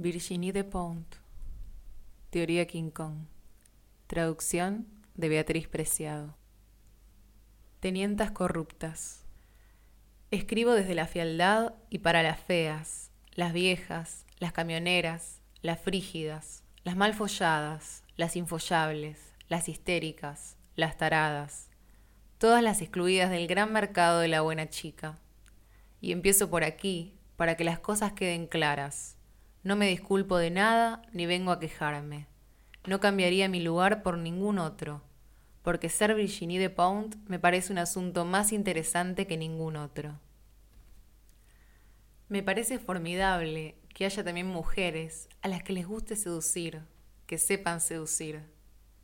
[0.00, 1.16] Virginie de Pont.
[2.30, 3.26] Teoría King Kong.
[4.06, 4.86] Traducción
[5.16, 6.36] de Beatriz Preciado.
[7.80, 9.24] Tenientas corruptas.
[10.30, 16.96] Escribo desde la fialdad y para las feas, las viejas, las camioneras, las frígidas, las
[16.96, 19.18] mal folladas, las infollables,
[19.48, 21.70] las histéricas, las taradas,
[22.38, 25.18] todas las excluidas del gran mercado de la buena chica.
[26.00, 29.17] Y empiezo por aquí, para que las cosas queden claras
[29.68, 32.26] no me disculpo de nada ni vengo a quejarme.
[32.86, 35.02] No cambiaría mi lugar por ningún otro,
[35.60, 40.18] porque ser Virginie de Pound me parece un asunto más interesante que ningún otro.
[42.30, 46.80] Me parece formidable que haya también mujeres a las que les guste seducir,
[47.26, 48.40] que sepan seducir,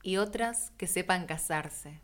[0.00, 2.00] y otras que sepan casarse.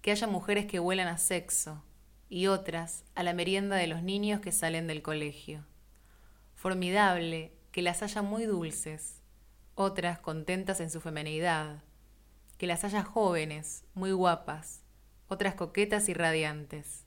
[0.00, 1.84] Que haya mujeres que vuelan a sexo,
[2.30, 5.66] y otras a la merienda de los niños que salen del colegio.
[6.54, 9.20] Formidable que las haya muy dulces,
[9.74, 11.82] otras contentas en su femenidad,
[12.56, 14.84] que las haya jóvenes, muy guapas,
[15.26, 17.04] otras coquetas y radiantes.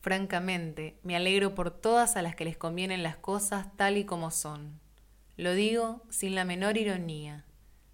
[0.00, 4.32] Francamente, me alegro por todas a las que les convienen las cosas tal y como
[4.32, 4.80] son.
[5.36, 7.44] Lo digo sin la menor ironía.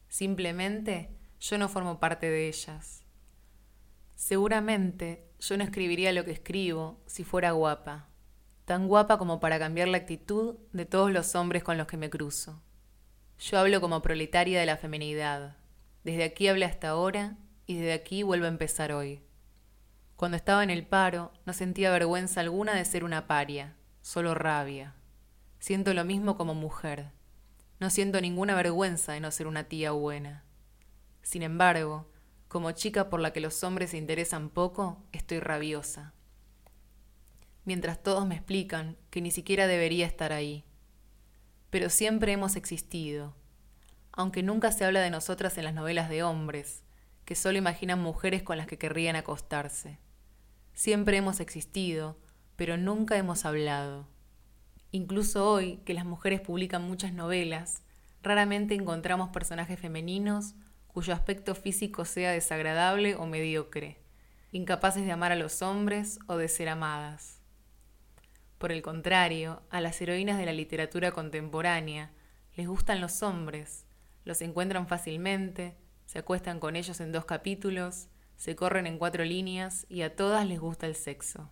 [0.09, 3.05] Simplemente yo no formo parte de ellas.
[4.15, 8.09] Seguramente yo no escribiría lo que escribo si fuera guapa
[8.65, 12.11] tan guapa como para cambiar la actitud de todos los hombres con los que me
[12.11, 12.63] cruzo.
[13.39, 15.57] Yo hablo como proletaria de la feminidad.
[16.05, 19.23] Desde aquí hablé hasta ahora y desde aquí vuelvo a empezar hoy.
[20.17, 24.95] Cuando estaba en el paro no sentía vergüenza alguna de ser una paria, solo rabia.
[25.59, 27.11] Siento lo mismo como mujer.
[27.81, 30.45] No siento ninguna vergüenza de no ser una tía buena.
[31.23, 32.09] Sin embargo,
[32.47, 36.15] como chica por la que los hombres se interesan poco, estoy rabiosa
[37.65, 40.65] mientras todos me explican que ni siquiera debería estar ahí.
[41.71, 43.35] Pero siempre hemos existido,
[44.13, 46.83] aunque nunca se habla de nosotras en las novelas de hombres,
[47.25, 49.99] que solo imaginan mujeres con las que querrían acostarse.
[50.75, 52.19] Siempre hemos existido,
[52.57, 54.09] pero nunca hemos hablado.
[54.91, 57.83] Incluso hoy, que las mujeres publican muchas novelas,
[58.23, 60.55] raramente encontramos personajes femeninos
[60.87, 63.99] cuyo aspecto físico sea desagradable o mediocre,
[64.51, 67.42] incapaces de amar a los hombres o de ser amadas.
[68.63, 72.13] Por el contrario, a las heroínas de la literatura contemporánea.
[72.55, 73.87] Les gustan los hombres,
[74.25, 75.75] los encuentran fácilmente,
[76.07, 78.07] se acuestan con ellos en dos capítulos,
[78.37, 81.51] se corren en cuatro líneas y a todas les gusta el sexo.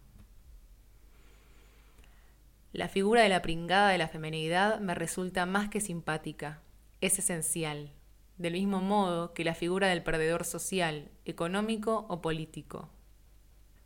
[2.73, 6.63] La figura de la pringada de la femenidad me resulta más que simpática,
[7.01, 7.91] es esencial,
[8.39, 12.89] del mismo modo que la figura del perdedor social, económico o político.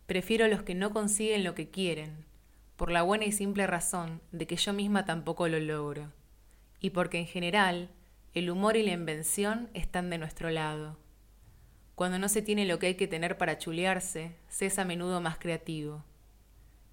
[0.05, 2.34] Prefiero los que no consiguen lo que quieren,
[2.77, 6.13] por la buena y simple razón de que yo misma tampoco lo logro,
[6.81, 7.91] y porque en general
[8.35, 10.99] el humor y la invención están de nuestro lado.
[11.95, 15.21] Cuando no se tiene lo que hay que tener para chulearse, se es a menudo
[15.21, 16.03] más creativo.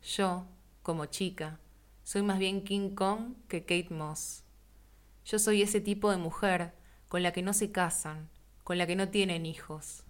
[0.04, 0.46] Yo,
[0.84, 1.60] como chica,
[2.04, 4.44] soy más bien King Kong que Kate Moss.
[5.26, 6.74] Yo soy ese tipo de mujer
[7.08, 8.30] con la que no se casan,
[8.64, 10.04] con la que no tienen hijos.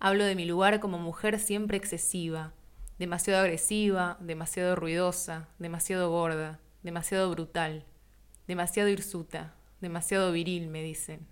[0.00, 2.52] Hablo de mi lugar como mujer siempre excesiva,
[2.98, 7.84] demasiado agresiva, demasiado ruidosa, demasiado gorda, demasiado brutal,
[8.46, 11.26] demasiado hirsuta, demasiado viril, me dicen.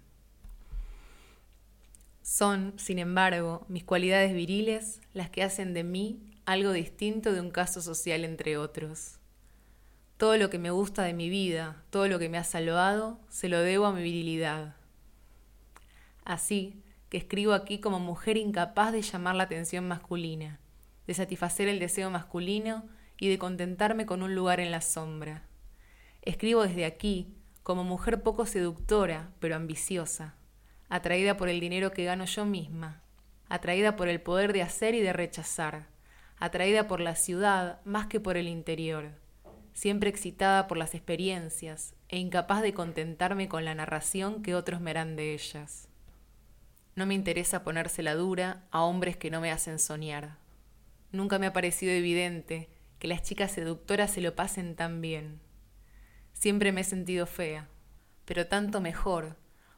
[2.23, 7.51] Son, sin embargo, mis cualidades viriles las que hacen de mí algo distinto de un
[7.51, 9.19] caso social entre otros.
[10.17, 13.49] Todo lo que me gusta de mi vida, todo lo que me ha salvado, se
[13.49, 14.77] lo debo a mi virilidad.
[16.25, 20.61] Así que escribo aquí como mujer incapaz de llamar la atención masculina,
[21.13, 22.85] de satisfacer el deseo masculino
[23.19, 25.43] y de contentarme con un lugar en la sombra.
[26.23, 30.37] Escribo desde aquí, como mujer poco seductora, pero ambiciosa,
[30.89, 33.03] atraída por el dinero que gano yo misma,
[33.51, 35.89] atraída por el poder de hacer y de rechazar,
[36.39, 39.11] atraída por la ciudad más que por el interior,
[39.75, 44.93] siempre excitada por las experiencias e incapaz de contentarme con la narración que otros me
[44.93, 45.89] harán de ellas.
[46.97, 50.42] No me interesa ponérsela dura a hombres que no me hacen soñar.
[51.13, 55.41] Nunca me ha parecido evidente que las chicas seductoras se lo pasen tan bien.
[56.33, 57.69] Siempre me he sentido fea,
[58.25, 59.37] pero tanto mejor,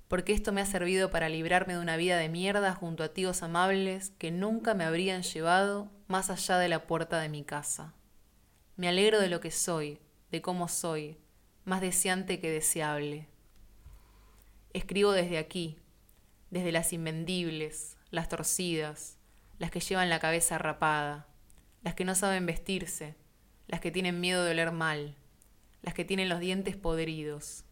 [0.08, 3.42] porque esto me ha servido para librarme de una vida de mierda junto a tíos
[3.42, 7.94] amables que nunca me habrían llevado más allá de la puerta de mi casa.
[8.76, 9.98] Me alegro de lo que soy,
[10.30, 11.19] de cómo soy,
[11.64, 13.26] más deseante que deseable.
[14.72, 15.78] Escribo desde aquí,
[16.50, 19.19] desde las invendibles, las torcidas,
[19.58, 21.26] las que llevan la cabeza rapada,
[21.82, 23.14] las que no saben vestirse,
[23.66, 25.16] las que tienen miedo de oler mal,
[25.82, 27.64] las que tienen los dientes podridos,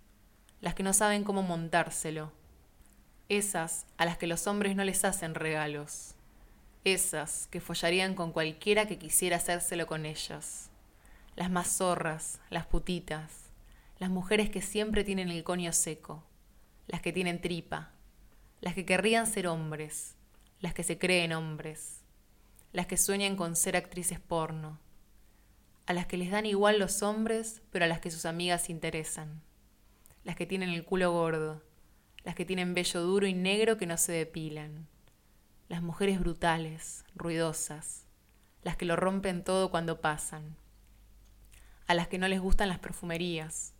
[0.61, 2.33] las que no saben cómo montárselo,
[3.29, 6.15] esas a las que los hombres no les hacen regalos,
[6.85, 10.71] esas que follarían con cualquiera que quisiera hacérselo con ellas,
[11.37, 13.51] las más zorras, las putitas,
[13.99, 16.25] las mujeres que siempre tienen el coño seco,
[16.87, 17.91] las que tienen tripa,
[18.61, 20.17] las que querrían ser hombres,
[20.63, 22.05] las que se creen hombres,
[22.73, 24.79] las que sueñan con ser actrices porno,
[25.87, 29.43] a las que les dan igual los hombres, pero a las que sus amigas interesan,
[30.23, 31.61] las que tienen el culo gordo,
[32.23, 34.87] las que tienen vello duro y negro que no se depilan,
[35.69, 38.07] las mujeres brutales, ruidosas,
[38.63, 40.57] las que lo rompen todo cuando pasan,
[41.89, 43.75] a las que no les gustan las perfumerías,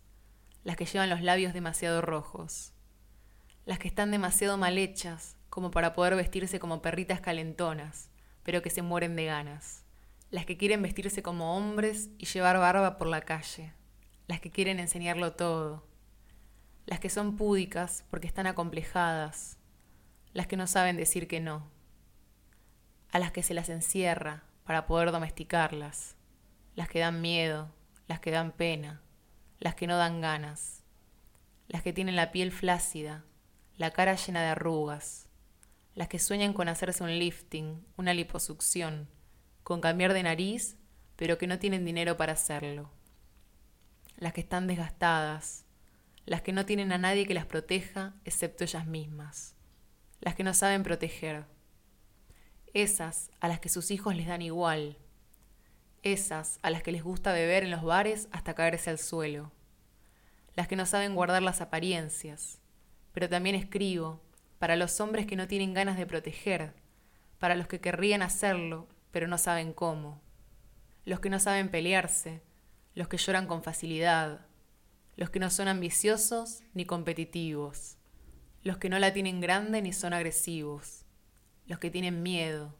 [0.65, 2.73] las que llevan los labios demasiado rojos,
[3.65, 8.09] las que están demasiado mal hechas como para poder vestirse como perritas calentonas,
[8.41, 9.85] pero que se mueren de ganas,
[10.31, 13.71] las que quieren vestirse como hombres y llevar barba por la calle,
[14.25, 15.87] las que quieren enseñarlo todo,
[16.87, 19.59] las que son púdicas porque están acomplejadas,
[20.33, 21.69] las que no saben decir que no,
[23.11, 26.15] a las que se las encierra para poder domesticarlas,
[26.73, 27.69] las que dan miedo,
[28.07, 29.03] las que dan pena,
[29.59, 30.81] las que no dan ganas,
[31.67, 33.23] las que tienen la piel flácida,
[33.77, 35.29] la cara llena de arrugas,
[35.95, 39.07] las que sueñan con hacerse un lifting, una liposucción,
[39.63, 40.77] con cambiar de nariz,
[41.15, 42.89] pero que no tienen dinero para hacerlo,
[44.17, 45.65] las que están desgastadas,
[46.25, 49.55] las que no tienen a nadie que las proteja excepto ellas mismas,
[50.19, 51.45] las que no saben proteger,
[52.73, 54.97] esas a las que sus hijos les dan igual,
[56.01, 59.51] esas a las que les gusta beber en los bares hasta caerse al suelo,
[60.55, 62.59] las que no saben guardar las apariencias,
[63.11, 64.21] pero también escribo
[64.63, 66.71] para los hombres que no tienen ganas de proteger,
[67.37, 70.21] para los que querrían hacerlo, pero no saben cómo,
[71.03, 72.41] los que no saben pelearse,
[72.95, 74.45] los que lloran con facilidad,
[75.17, 77.97] los que no son ambiciosos ni competitivos,
[78.61, 81.03] los que no la tienen grande ni son agresivos,
[81.65, 82.73] los que tienen miedo,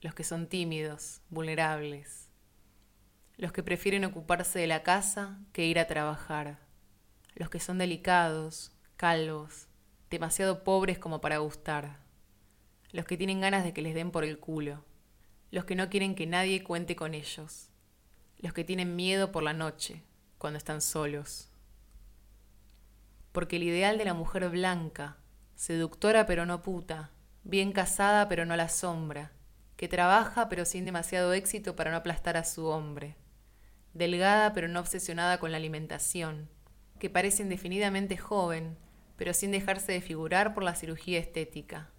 [0.00, 2.30] los que son tímidos, vulnerables
[3.36, 6.60] los que prefieren ocuparse de la casa que ir a trabajar,
[7.34, 9.69] los que son delicados, calvos,
[10.10, 12.00] demasiado pobres como para gustar,
[12.90, 14.84] los que tienen ganas de que les den por el culo,
[15.52, 17.68] los que no quieren que nadie cuente con ellos,
[18.38, 20.02] los que tienen miedo por la noche,
[20.38, 21.48] cuando están solos.
[23.30, 25.18] Porque el ideal de la mujer blanca,
[25.54, 27.10] seductora pero no puta,
[27.44, 29.30] bien casada pero no la sombra,
[29.76, 33.16] que trabaja pero sin demasiado éxito para no aplastar a su hombre,
[33.94, 36.48] delgada pero no obsesionada con la alimentación,
[36.98, 38.76] que parece indefinidamente joven,
[39.20, 41.90] pero sin dejarse de figurar por la cirugía estética,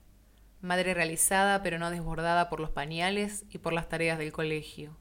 [0.59, 4.97] madre realizada pero no desbordada por los pañales y por las tareas del colegio,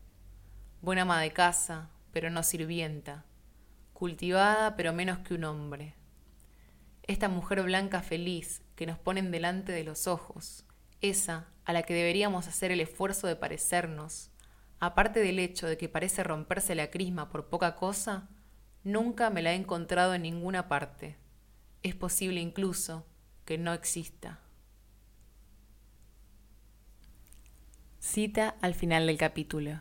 [0.83, 3.25] buena ama de casa, pero no sirvienta,
[3.95, 5.95] cultivada pero menos que un hombre.
[7.05, 10.67] Esta mujer blanca feliz que nos ponen delante de los ojos,
[11.01, 14.31] esa a la que deberíamos hacer el esfuerzo de parecernos,
[14.79, 18.29] aparte del hecho de que parece romperse la crisma por poca cosa,
[18.85, 21.20] nunca me la he encontrado en ninguna parte.
[21.83, 23.07] Es posible incluso
[23.47, 24.39] que no exista.
[28.01, 29.81] Cita al final del capítulo.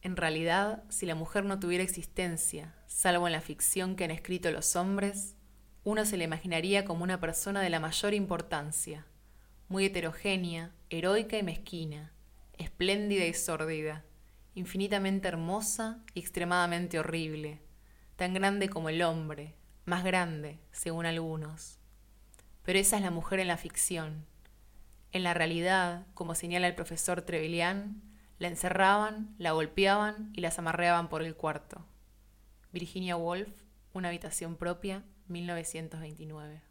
[0.00, 4.50] En realidad, si la mujer no tuviera existencia, salvo en la ficción que han escrito
[4.50, 5.34] los hombres,
[5.84, 9.06] uno se la imaginaría como una persona de la mayor importancia,
[9.68, 12.12] muy heterogénea, heroica y mezquina,
[12.56, 14.04] espléndida y sórdida,
[14.54, 17.60] infinitamente hermosa y extremadamente horrible,
[18.18, 21.78] tan grande como el hombre, más grande, según algunos.
[22.64, 24.26] Pero esa es la mujer en la ficción.
[25.12, 28.02] En la realidad, como señala el profesor Trevelyan,
[28.40, 31.86] la encerraban, la golpeaban y las amarreaban por el cuarto.
[32.72, 33.52] Virginia Woolf,
[33.92, 36.67] Una habitación propia, 1929.